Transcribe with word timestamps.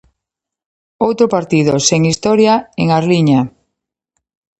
Outro 1.07 1.25
partido 1.35 1.73
sen 1.87 2.01
historia 2.11 2.53
en 2.81 2.87
Arliña. 2.99 3.41